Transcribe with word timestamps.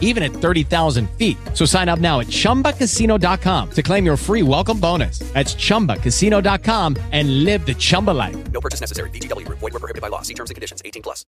even 0.00 0.22
at 0.22 0.32
30,000 0.32 1.10
feet. 1.18 1.36
So 1.52 1.66
sign 1.66 1.90
up 1.90 1.98
now 1.98 2.20
at 2.20 2.28
chumbacasino.com 2.28 3.70
to 3.72 3.82
claim 3.82 4.06
your 4.06 4.16
free 4.16 4.42
welcome 4.42 4.80
bonus. 4.80 5.18
That's 5.34 5.54
chumbacasino.com 5.54 6.96
and 7.12 7.44
live 7.44 7.66
the 7.66 7.74
Chumba 7.74 8.12
life. 8.12 8.36
No 8.52 8.60
purchase 8.60 8.80
necessary. 8.80 9.10
VGW 9.10 9.44
Group. 9.44 9.58
Void 9.58 9.74
were 9.74 9.80
prohibited 9.80 10.00
by 10.00 10.08
law. 10.08 10.22
See 10.22 10.34
terms 10.34 10.50
and 10.50 10.54
conditions. 10.54 10.80
18 10.84 11.02
plus. 11.02 11.26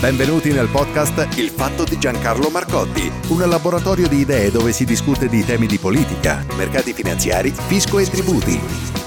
Benvenuti 0.00 0.52
nel 0.52 0.68
podcast 0.68 1.38
Il 1.38 1.48
fatto 1.48 1.84
di 1.84 1.98
Giancarlo 1.98 2.50
Marcotti, 2.50 3.10
un 3.28 3.48
laboratorio 3.48 4.08
di 4.08 4.18
idee 4.18 4.50
dove 4.50 4.72
si 4.72 4.84
discute 4.84 5.26
di 5.26 5.42
temi 5.42 5.66
di 5.66 5.78
politica, 5.78 6.44
mercati 6.54 6.92
finanziari, 6.92 7.50
fisco 7.50 7.98
e 7.98 8.04
tributi. 8.04 9.05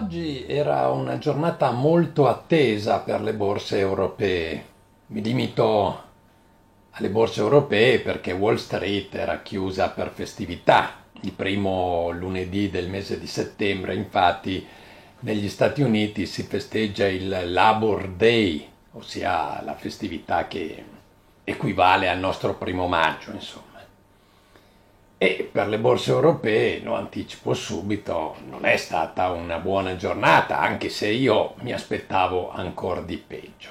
Oggi 0.00 0.46
era 0.46 0.90
una 0.90 1.18
giornata 1.18 1.72
molto 1.72 2.28
attesa 2.28 3.00
per 3.00 3.20
le 3.20 3.34
borse 3.34 3.80
europee. 3.80 4.64
Mi 5.06 5.20
limito 5.20 6.02
alle 6.92 7.08
borse 7.08 7.40
europee 7.40 7.98
perché 7.98 8.30
Wall 8.30 8.54
Street 8.54 9.12
era 9.16 9.42
chiusa 9.42 9.90
per 9.90 10.12
festività. 10.14 11.02
Il 11.22 11.32
primo 11.32 12.10
lunedì 12.12 12.70
del 12.70 12.88
mese 12.88 13.18
di 13.18 13.26
settembre, 13.26 13.96
infatti, 13.96 14.64
negli 15.20 15.48
Stati 15.48 15.82
Uniti 15.82 16.26
si 16.26 16.44
festeggia 16.44 17.08
il 17.08 17.52
Labor 17.52 18.06
Day, 18.10 18.68
ossia 18.92 19.60
la 19.64 19.74
festività 19.74 20.46
che 20.46 20.84
equivale 21.42 22.08
al 22.08 22.20
nostro 22.20 22.54
primo 22.54 22.86
maggio, 22.86 23.32
insomma. 23.32 23.67
E 25.20 25.48
per 25.50 25.66
le 25.66 25.80
borse 25.80 26.12
europee, 26.12 26.80
lo 26.80 26.94
anticipo 26.94 27.52
subito, 27.52 28.36
non 28.48 28.64
è 28.64 28.76
stata 28.76 29.30
una 29.30 29.58
buona 29.58 29.96
giornata, 29.96 30.60
anche 30.60 30.88
se 30.88 31.08
io 31.08 31.54
mi 31.62 31.72
aspettavo 31.72 32.52
ancora 32.52 33.00
di 33.00 33.16
peggio. 33.16 33.70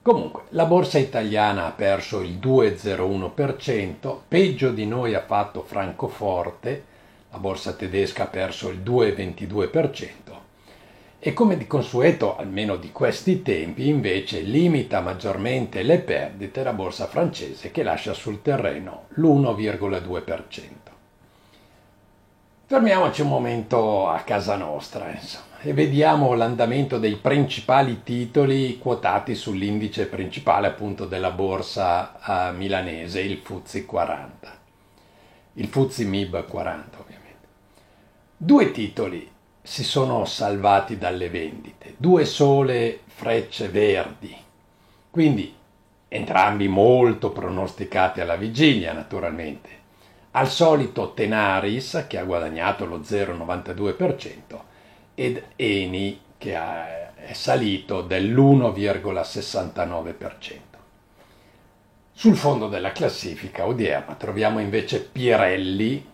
Comunque, 0.00 0.42
la 0.50 0.66
borsa 0.66 0.98
italiana 0.98 1.66
ha 1.66 1.72
perso 1.72 2.20
il 2.20 2.38
2,01%, 2.38 4.16
peggio 4.28 4.70
di 4.70 4.86
noi 4.86 5.14
ha 5.14 5.22
fatto 5.22 5.62
Francoforte, 5.62 6.84
la 7.32 7.38
borsa 7.38 7.72
tedesca 7.72 8.22
ha 8.22 8.26
perso 8.28 8.68
il 8.68 8.78
2,22%, 8.78 10.39
e 11.22 11.34
come 11.34 11.58
di 11.58 11.66
consueto, 11.66 12.38
almeno 12.38 12.76
di 12.76 12.92
questi 12.92 13.42
tempi, 13.42 13.88
invece 13.88 14.40
limita 14.40 15.00
maggiormente 15.00 15.82
le 15.82 15.98
perdite 15.98 16.62
la 16.62 16.72
borsa 16.72 17.06
francese 17.06 17.70
che 17.70 17.82
lascia 17.82 18.14
sul 18.14 18.40
terreno 18.40 19.04
l'1,2%. 19.16 20.60
Fermiamoci 22.64 23.20
un 23.20 23.28
momento 23.28 24.08
a 24.08 24.20
casa 24.20 24.56
nostra, 24.56 25.10
insomma, 25.10 25.60
e 25.60 25.74
vediamo 25.74 26.32
l'andamento 26.32 26.98
dei 26.98 27.16
principali 27.16 28.02
titoli 28.02 28.78
quotati 28.78 29.34
sull'indice 29.34 30.06
principale 30.06 30.68
appunto 30.68 31.04
della 31.04 31.32
borsa 31.32 32.14
uh, 32.24 32.56
milanese, 32.56 33.20
il 33.20 33.36
FTSE 33.42 33.84
40. 33.84 34.58
Il 35.54 35.66
FTSE 35.66 36.04
MIB 36.04 36.46
40 36.46 36.98
ovviamente. 36.98 37.46
Due 38.38 38.70
titoli 38.70 39.30
si 39.70 39.84
sono 39.84 40.24
salvati 40.24 40.98
dalle 40.98 41.30
vendite, 41.30 41.94
due 41.96 42.24
sole 42.24 43.02
frecce 43.06 43.68
verdi, 43.68 44.36
quindi 45.08 45.54
entrambi 46.08 46.66
molto 46.66 47.30
pronosticati 47.30 48.20
alla 48.20 48.34
vigilia 48.34 48.92
naturalmente. 48.92 49.68
Al 50.32 50.48
solito 50.48 51.12
Tenaris 51.12 52.06
che 52.08 52.18
ha 52.18 52.24
guadagnato 52.24 52.84
lo 52.84 52.98
0,92% 52.98 54.58
ed 55.14 55.40
Eni 55.54 56.20
che 56.36 56.56
è 56.56 57.32
salito 57.32 58.02
dell'1,69%. 58.02 60.58
Sul 62.10 62.34
fondo 62.34 62.66
della 62.66 62.90
classifica 62.90 63.66
odierna 63.66 64.16
troviamo 64.16 64.58
invece 64.58 65.00
Pirelli 65.00 66.09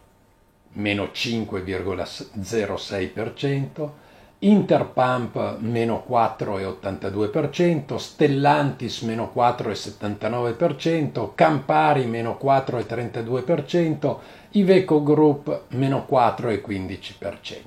meno 0.77 1.11
5,06%, 1.13 3.91
Interpump 4.39 5.57
meno 5.61 6.05
4,82%, 6.07 7.97
Stellantis 7.97 9.01
meno 9.01 9.33
4,79%, 9.35 11.31
Campari 11.35 12.05
meno 12.05 12.39
4,32%, 12.43 14.17
Iveco 14.51 15.03
Group 15.03 15.63
meno 15.69 16.07
4,15%. 16.09 17.63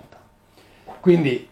Quindi 0.99 1.49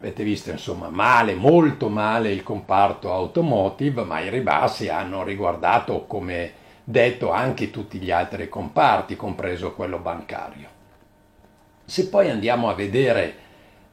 avete 0.00 0.24
visto 0.24 0.50
insomma 0.50 0.88
male, 0.88 1.34
molto 1.34 1.88
male 1.88 2.32
il 2.32 2.42
comparto 2.42 3.12
automotive, 3.12 4.02
ma 4.02 4.18
i 4.20 4.28
ribassi 4.28 4.88
hanno 4.88 5.22
riguardato 5.22 6.04
come 6.06 6.52
detto 6.82 7.30
anche 7.30 7.70
tutti 7.70 7.98
gli 7.98 8.10
altri 8.10 8.48
comparti, 8.48 9.14
compreso 9.14 9.74
quello 9.74 9.98
bancario. 9.98 10.77
Se 11.88 12.10
poi 12.10 12.28
andiamo 12.28 12.68
a 12.68 12.74
vedere 12.74 13.34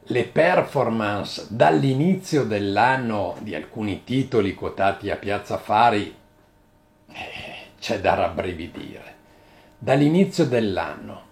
le 0.02 0.24
performance 0.24 1.46
dall'inizio 1.48 2.44
dell'anno 2.44 3.36
di 3.40 3.54
alcuni 3.54 4.04
titoli 4.04 4.54
quotati 4.54 5.10
a 5.10 5.16
Piazza 5.16 5.56
Fari, 5.56 6.14
eh, 7.10 7.54
c'è 7.80 7.98
da 7.98 8.12
rabbrividire. 8.12 9.14
Dall'inizio 9.78 10.44
dell'anno 10.44 11.22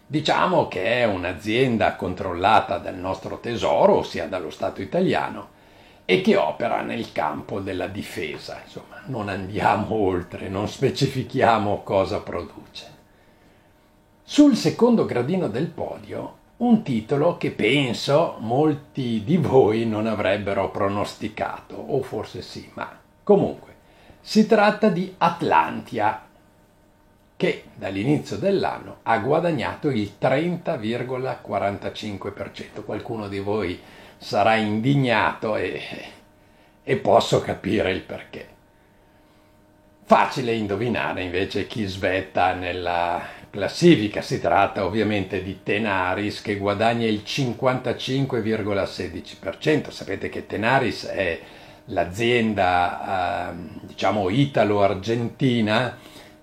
Diciamo 0.08 0.68
che 0.68 1.02
è 1.02 1.04
un'azienda 1.04 1.96
controllata 1.96 2.78
dal 2.78 2.96
nostro 2.96 3.40
tesoro, 3.40 3.98
ossia 3.98 4.28
dallo 4.28 4.50
Stato 4.50 4.82
italiano, 4.82 5.58
e 6.10 6.22
che 6.22 6.36
opera 6.38 6.82
nel 6.82 7.12
campo 7.12 7.60
della 7.60 7.86
difesa. 7.86 8.60
Insomma, 8.64 9.00
non 9.06 9.30
andiamo 9.30 9.94
oltre, 9.94 10.50
non 10.50 10.68
specifichiamo 10.68 11.84
cosa 11.84 12.22
produce. 12.22 12.88
Sul 14.24 14.56
secondo 14.56 15.06
gradino 15.06 15.50
del 15.50 15.68
podio 15.68 16.38
un 16.58 16.82
titolo 16.82 17.38
che 17.38 17.52
penso 17.52 18.38
molti 18.40 19.24
di 19.24 19.38
voi 19.38 19.86
non 19.86 20.08
avrebbero 20.08 20.72
pronosticato, 20.72 21.76
o 21.76 22.02
forse 22.02 22.42
sì, 22.42 22.68
ma 22.74 22.90
comunque 23.22 23.76
si 24.20 24.48
tratta 24.48 24.90
di 24.90 25.14
Atlantia, 25.16 26.24
che 27.36 27.66
dall'inizio 27.76 28.38
dell'anno 28.38 29.02
ha 29.04 29.20
guadagnato 29.20 29.92
il 29.92 30.14
30,45%. 30.20 32.84
Qualcuno 32.84 33.28
di 33.28 33.38
voi 33.38 33.80
sarà 34.20 34.56
indignato 34.56 35.56
e, 35.56 35.82
e 36.84 36.98
posso 36.98 37.42
capire 37.42 37.92
il 37.92 38.02
perché. 38.02 38.48
Facile 40.04 40.54
indovinare 40.54 41.24
invece 41.24 41.66
chi 41.68 41.86
svetta 41.86 42.54
nella 42.54 43.26
classifica. 43.50 44.22
Si 44.22 44.40
tratta 44.40 44.86
ovviamente 44.86 45.42
di 45.42 45.64
Tenaris 45.64 46.42
che 46.42 46.58
guadagna 46.58 47.08
il 47.08 47.24
55,16%. 47.26 49.90
Sapete 49.90 50.30
che 50.30 50.46
Tenaris 50.46 51.06
è 51.06 51.40
l'azienda, 51.86 53.52
eh, 53.52 53.56
diciamo, 53.82 54.30
italo-argentina 54.30 55.98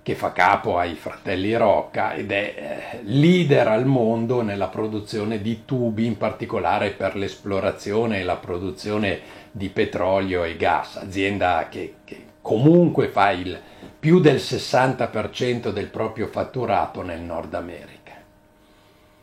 che 0.06 0.14
fa 0.14 0.30
capo 0.30 0.78
ai 0.78 0.94
fratelli 0.94 1.56
Rocca 1.56 2.14
ed 2.14 2.30
è 2.30 2.54
eh, 2.54 3.00
leader 3.02 3.66
al 3.66 3.86
mondo 3.86 4.40
nella 4.40 4.68
produzione 4.68 5.42
di 5.42 5.64
tubi, 5.64 6.06
in 6.06 6.16
particolare 6.16 6.92
per 6.92 7.16
l'esplorazione 7.16 8.20
e 8.20 8.22
la 8.22 8.36
produzione 8.36 9.18
di 9.50 9.68
petrolio 9.68 10.44
e 10.44 10.56
gas, 10.56 10.94
azienda 10.94 11.66
che, 11.68 11.94
che 12.04 12.24
comunque 12.40 13.08
fa 13.08 13.32
il 13.32 13.60
più 13.98 14.20
del 14.20 14.36
60% 14.36 15.70
del 15.70 15.88
proprio 15.88 16.28
fatturato 16.28 17.02
nel 17.02 17.22
Nord 17.22 17.54
America. 17.54 18.12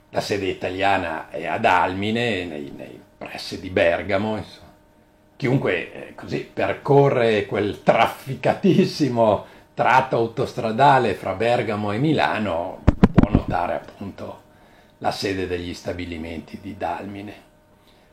La 0.10 0.20
sede 0.20 0.48
italiana 0.48 1.30
è 1.30 1.46
ad 1.46 1.64
Almine, 1.64 2.44
nei, 2.44 2.74
nei 2.76 3.00
pressi 3.18 3.62
di 3.62 3.70
Bergamo. 3.70 4.36
Insomma. 4.36 4.72
Chiunque 5.38 5.94
eh, 6.10 6.14
così 6.14 6.40
percorre 6.40 7.46
quel 7.46 7.84
trafficatissimo 7.84 9.52
tratto 9.74 10.16
autostradale 10.18 11.16
fra 11.16 11.34
Bergamo 11.34 11.92
e 11.92 11.98
Milano 11.98 12.84
può 13.12 13.32
notare 13.32 13.74
appunto 13.74 14.42
la 15.00 15.12
sede 15.12 15.48
degli 15.48 15.74
stabilimenti 15.74 16.60
di 16.62 16.78
Dalmine. 16.78 17.52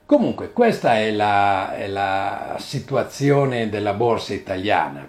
Comunque 0.06 0.52
questa 0.52 0.96
è 0.96 1.10
la, 1.12 1.76
è 1.76 1.86
la 1.86 2.56
situazione 2.58 3.68
della 3.68 3.92
borsa 3.92 4.34
italiana, 4.34 5.08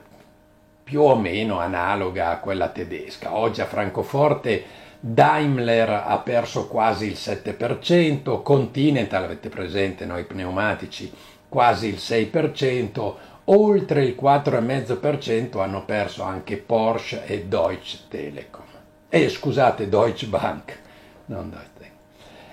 più 0.84 1.02
o 1.02 1.16
meno 1.16 1.60
analoga 1.60 2.30
a 2.30 2.38
quella 2.38 2.68
tedesca. 2.68 3.36
Oggi 3.36 3.62
a 3.62 3.66
Francoforte 3.66 4.64
Daimler 5.00 6.04
ha 6.06 6.20
perso 6.20 6.68
quasi 6.68 7.08
il 7.08 7.14
7%, 7.14 8.44
Continental, 8.44 9.24
avete 9.24 9.50
presente 9.50 10.06
noi 10.06 10.26
pneumatici, 10.26 11.12
quasi 11.50 11.88
il 11.88 11.96
6%, 11.96 13.16
oltre 13.54 14.04
il 14.04 14.18
4,5% 14.20 15.60
hanno 15.60 15.84
perso 15.86 16.24
anche 16.24 16.58
Porsche 16.58 17.26
e 17.26 17.46
Deutsche 17.46 18.00
Telekom. 18.08 18.66
E 19.10 19.24
eh, 19.24 19.30
scusate, 19.30 19.90
Deutsche 19.90 20.28
Bank, 20.28 20.80
non 21.26 21.50
Deutsche 21.50 21.70
Telekom. 21.78 22.00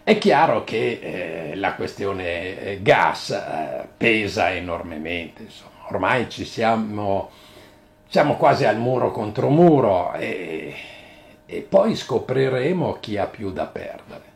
È 0.03 0.19
chiaro 0.19 0.65
che 0.65 0.99
eh, 1.50 1.55
la 1.56 1.75
questione 1.75 2.61
eh, 2.61 2.83
gas 2.83 3.31
eh, 3.31 3.87
pesa 3.97 4.53
enormemente, 4.53 5.43
insomma. 5.43 5.87
ormai 5.89 6.29
ci 6.31 6.45
siamo, 6.45 7.31
siamo 8.09 8.37
quasi 8.37 8.65
al 8.65 8.79
muro 8.79 9.11
contro 9.11 9.51
muro 9.51 10.15
e, 10.15 10.75
e 11.44 11.61
poi 11.61 11.94
scopriremo 11.94 12.99
chi 13.01 13.19
ha 13.19 13.27
più 13.27 13.53
da 13.53 13.67
perdere. 13.67 14.28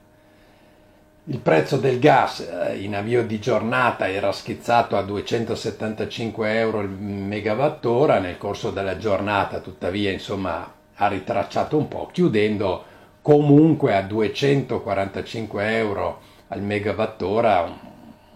Il 1.27 1.39
prezzo 1.39 1.77
del 1.77 2.01
gas 2.01 2.41
eh, 2.41 2.79
in 2.79 2.97
avvio 2.97 3.25
di 3.25 3.39
giornata 3.39 4.11
era 4.11 4.33
schizzato 4.33 4.97
a 4.97 5.03
275 5.03 6.59
euro 6.59 6.81
il 6.81 6.89
megawattora, 6.89 8.19
nel 8.19 8.37
corso 8.39 8.73
della 8.73 8.97
giornata 8.97 9.61
tuttavia 9.61 10.11
insomma, 10.11 10.69
ha 10.95 11.07
ritracciato 11.07 11.77
un 11.77 11.87
po', 11.87 12.09
chiudendo 12.11 12.85
comunque 13.23 13.95
a 13.95 14.03
245 14.03 15.77
euro 15.77 16.21
al 16.49 16.61
megawattora, 16.61 17.79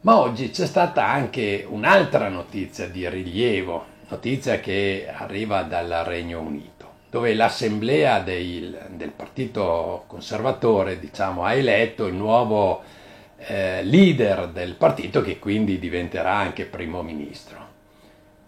Ma 0.00 0.18
oggi 0.18 0.50
c'è 0.50 0.66
stata 0.66 1.06
anche 1.06 1.64
un'altra 1.68 2.28
notizia 2.28 2.88
di 2.88 3.08
rilievo, 3.08 3.84
notizia 4.08 4.58
che 4.58 5.08
arriva 5.08 5.62
dal 5.62 6.02
Regno 6.04 6.40
Unito 6.40 6.73
dove 7.14 7.32
l'assemblea 7.32 8.18
del, 8.18 8.88
del 8.96 9.12
partito 9.12 10.02
conservatore 10.08 10.98
diciamo, 10.98 11.44
ha 11.44 11.52
eletto 11.52 12.08
il 12.08 12.14
nuovo 12.14 12.82
eh, 13.36 13.84
leader 13.84 14.48
del 14.48 14.74
partito 14.74 15.22
che 15.22 15.38
quindi 15.38 15.78
diventerà 15.78 16.34
anche 16.34 16.64
primo 16.64 17.02
ministro, 17.02 17.58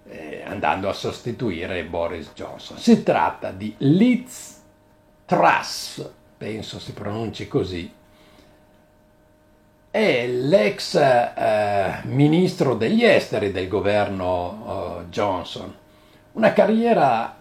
eh, 0.09 0.43
andando 0.45 0.88
a 0.88 0.93
sostituire 0.93 1.85
Boris 1.85 2.33
Johnson. 2.35 2.76
Si 2.76 3.05
tratta 3.05 3.52
di 3.52 3.73
Liz 3.79 4.61
Truss, 5.26 6.05
penso 6.37 6.81
si 6.81 6.93
pronunci 6.93 7.47
così, 7.47 7.88
è 9.93 10.26
l'ex 10.26 10.97
eh, 10.97 12.00
ministro 12.07 12.75
degli 12.75 13.05
esteri 13.05 13.52
del 13.52 13.69
governo 13.69 15.05
eh, 15.07 15.09
Johnson. 15.09 15.73
Una 16.33 16.52
carriera 16.52 17.36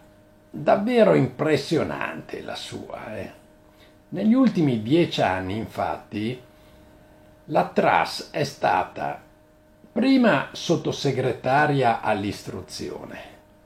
davvero 0.55 1.15
impressionante 1.15 2.41
la 2.41 2.55
sua. 2.55 3.17
Eh. 3.17 3.31
Negli 4.09 4.33
ultimi 4.33 4.81
dieci 4.81 5.21
anni, 5.21 5.57
infatti, 5.57 6.41
la 7.45 7.67
Truss 7.67 8.29
è 8.31 8.43
stata 8.43 9.21
prima 9.91 10.49
sottosegretaria 10.51 12.01
all'istruzione, 12.01 13.19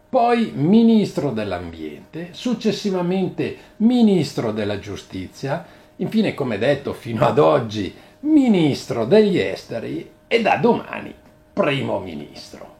poi 0.09 0.51
ministro 0.55 1.31
dell'ambiente, 1.31 2.29
successivamente 2.31 3.57
ministro 3.77 4.51
della 4.51 4.79
giustizia, 4.79 5.63
infine, 5.97 6.33
come 6.33 6.57
detto, 6.57 6.93
fino 6.93 7.25
ad 7.25 7.37
oggi 7.37 7.95
ministro 8.21 9.05
degli 9.05 9.37
esteri 9.37 10.11
e 10.27 10.41
da 10.41 10.57
domani 10.57 11.13
primo 11.53 11.99
ministro. 11.99 12.77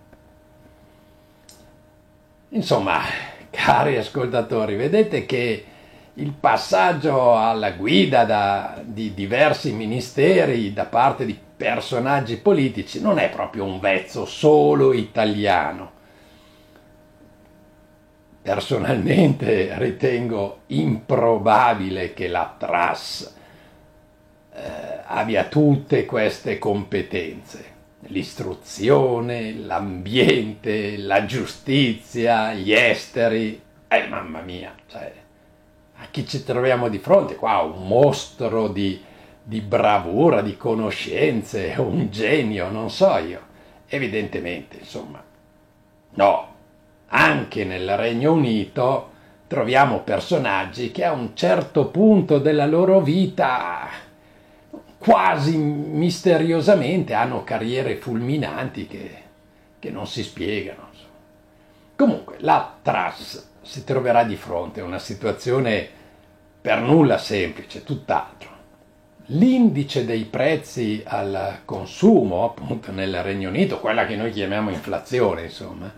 Insomma, 2.49 3.01
Cari 3.49 3.97
ascoltatori, 3.97 4.75
vedete 4.75 5.25
che 5.25 5.65
il 6.13 6.33
passaggio 6.33 7.37
alla 7.37 7.71
guida 7.71 8.25
da, 8.25 8.81
di 8.83 9.13
diversi 9.13 9.71
ministeri 9.71 10.73
da 10.73 10.85
parte 10.85 11.25
di 11.25 11.37
personaggi 11.57 12.37
politici 12.37 13.01
non 13.01 13.19
è 13.19 13.29
proprio 13.29 13.63
un 13.63 13.79
vezzo 13.79 14.25
solo 14.25 14.93
italiano. 14.93 15.97
Personalmente 18.41 19.77
ritengo 19.77 20.61
improbabile 20.67 22.13
che 22.13 22.27
la 22.27 22.55
Tras 22.57 23.35
eh, 24.53 24.61
abbia 25.05 25.45
tutte 25.45 26.05
queste 26.05 26.57
competenze 26.57 27.77
l'istruzione, 28.07 29.53
l'ambiente, 29.53 30.97
la 30.97 31.25
giustizia, 31.25 32.53
gli 32.53 32.71
esteri. 32.71 33.61
Eh, 33.87 34.07
mamma 34.07 34.41
mia, 34.41 34.73
cioè, 34.87 35.11
a 35.97 36.05
chi 36.09 36.25
ci 36.27 36.43
troviamo 36.43 36.89
di 36.89 36.97
fronte? 36.97 37.35
Qua 37.35 37.59
un 37.59 37.87
mostro 37.87 38.67
di, 38.67 39.01
di 39.43 39.61
bravura, 39.61 40.41
di 40.41 40.55
conoscenze, 40.55 41.75
un 41.77 42.09
genio, 42.09 42.69
non 42.69 42.89
so 42.89 43.17
io. 43.17 43.41
Evidentemente, 43.87 44.77
insomma, 44.77 45.21
no. 46.11 46.47
Anche 47.11 47.65
nel 47.65 47.97
Regno 47.97 48.33
Unito 48.33 49.09
troviamo 49.47 50.01
personaggi 50.01 50.91
che 50.91 51.03
a 51.03 51.11
un 51.11 51.31
certo 51.33 51.87
punto 51.87 52.37
della 52.37 52.67
loro 52.67 53.01
vita 53.01 53.89
quasi 54.99 55.57
misteriosamente 55.57 57.13
hanno 57.13 57.43
carriere 57.43 57.95
fulminanti 57.95 58.85
che, 58.85 59.11
che 59.79 59.89
non 59.89 60.05
si 60.05 60.23
spiegano. 60.23 60.87
Comunque, 61.95 62.35
la 62.39 62.75
Truss 62.81 63.47
si 63.61 63.83
troverà 63.83 64.23
di 64.23 64.37
fronte 64.37 64.79
a 64.79 64.85
una 64.85 64.99
situazione 64.99 65.85
per 66.61 66.79
nulla 66.79 67.17
semplice, 67.17 67.83
tutt'altro. 67.83 68.47
L'indice 69.27 70.05
dei 70.05 70.23
prezzi 70.23 71.03
al 71.05 71.59
consumo, 71.65 72.45
appunto 72.45 72.93
nel 72.93 73.21
Regno 73.21 73.49
Unito, 73.49 73.81
quella 73.81 74.05
che 74.05 74.15
noi 74.15 74.31
chiamiamo 74.31 74.69
inflazione, 74.69 75.43
insomma, 75.43 75.93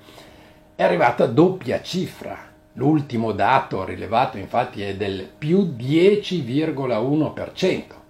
è 0.75 0.81
arrivata 0.81 1.25
a 1.25 1.27
doppia 1.27 1.83
cifra. 1.83 2.49
L'ultimo 2.73 3.31
dato 3.31 3.83
rilevato 3.83 4.37
infatti 4.37 4.81
è 4.81 4.95
del 4.95 5.29
più 5.37 5.75
10,1%. 5.77 8.00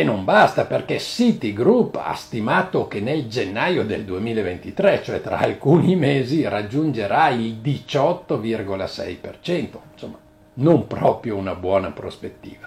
E 0.00 0.02
non 0.02 0.24
basta 0.24 0.64
perché 0.64 0.98
Citigroup 0.98 2.00
ha 2.02 2.14
stimato 2.14 2.88
che 2.88 3.00
nel 3.00 3.28
gennaio 3.28 3.84
del 3.84 4.04
2023, 4.04 5.02
cioè 5.02 5.20
tra 5.20 5.36
alcuni 5.36 5.94
mesi, 5.94 6.48
raggiungerà 6.48 7.28
il 7.28 7.60
18,6%. 7.62 9.76
Insomma, 9.92 10.16
non 10.54 10.86
proprio 10.86 11.36
una 11.36 11.54
buona 11.54 11.90
prospettiva. 11.90 12.66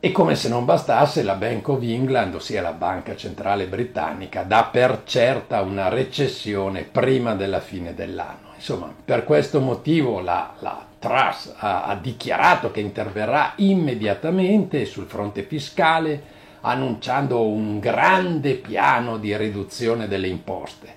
E 0.00 0.10
come 0.10 0.36
se 0.36 0.48
non 0.48 0.64
bastasse, 0.64 1.22
la 1.22 1.34
Bank 1.34 1.68
of 1.68 1.82
England, 1.82 2.36
ossia 2.36 2.62
la 2.62 2.72
banca 2.72 3.14
centrale 3.14 3.66
britannica, 3.66 4.42
dà 4.42 4.64
per 4.64 5.02
certa 5.04 5.60
una 5.60 5.88
recessione 5.88 6.84
prima 6.84 7.34
della 7.34 7.60
fine 7.60 7.92
dell'anno. 7.92 8.52
Insomma, 8.54 8.90
per 9.04 9.24
questo 9.24 9.60
motivo 9.60 10.20
la, 10.20 10.54
la 10.60 10.92
Truss 11.04 11.52
ha, 11.58 11.84
ha 11.84 11.94
dichiarato 11.96 12.70
che 12.70 12.80
interverrà 12.80 13.52
immediatamente 13.56 14.86
sul 14.86 15.04
fronte 15.04 15.42
fiscale, 15.42 16.32
annunciando 16.62 17.46
un 17.46 17.78
grande 17.78 18.54
piano 18.54 19.18
di 19.18 19.36
riduzione 19.36 20.08
delle 20.08 20.28
imposte. 20.28 20.94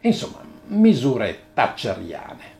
Insomma, 0.00 0.40
misure 0.66 1.42
thatcheriane. 1.54 2.52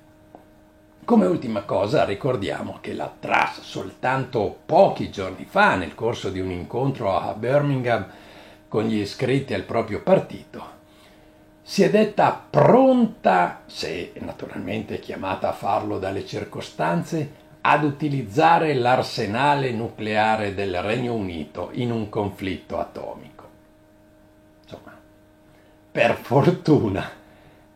Come 1.05 1.27
ultima 1.27 1.63
cosa 1.63 2.05
ricordiamo 2.05 2.79
che 2.81 2.95
la 2.95 3.13
Truss 3.19 3.61
soltanto 3.63 4.57
pochi 4.65 5.11
giorni 5.11 5.45
fa, 5.45 5.75
nel 5.75 5.97
corso 5.97 6.31
di 6.31 6.39
un 6.39 6.53
incontro 6.53 7.19
a 7.19 7.35
Birmingham 7.35 8.07
con 8.69 8.85
gli 8.85 9.01
iscritti 9.01 9.55
al 9.55 9.63
proprio 9.65 10.03
partito, 10.03 10.74
si 11.67 11.83
è 11.83 11.89
detta 11.89 12.47
pronta, 12.51 13.63
se 13.65 14.13
naturalmente 14.19 15.01
chiamata 15.01 15.49
a 15.49 15.55
farlo 15.55 15.99
dalle 15.99 16.27
circostanze, 16.27 17.43
ad 17.63 17.85
utilizzare 17.85 18.75
l'arsenale 18.75 19.73
nucleare 19.73 20.55
del 20.55 20.83
Regno 20.83 21.15
Unito 21.15 21.71
in 21.73 21.91
un 21.91 22.11
conflitto 22.11 22.79
atomico. 22.79 23.49
Insomma, 24.63 24.93
per 25.91 26.17
fortuna 26.17 27.11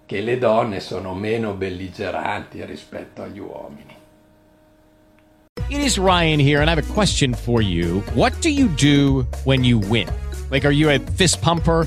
che 0.05 0.21
le 0.21 0.37
donne 0.37 0.81
sono 0.81 1.15
meno 1.15 1.55
belligeranti 1.55 2.63
rispetto 2.67 3.23
agli 3.23 3.39
uomini. 3.39 3.97
It 5.71 5.81
is 5.81 5.99
Ryan 5.99 6.39
here 6.39 6.61
and 6.61 6.69
I 6.69 6.73
have 6.73 6.79
a 6.79 6.93
question 6.93 7.33
for 7.33 7.63
you. 7.63 8.03
What 8.15 8.39
do 8.43 8.51
you 8.51 8.69
do 8.77 9.27
when 9.45 9.65
you 9.65 9.79
win? 9.79 10.09
Like 10.51 10.67
are 10.67 10.75
you 10.75 10.91
a 10.91 10.99
fist 10.99 11.41
pumper? 11.41 11.87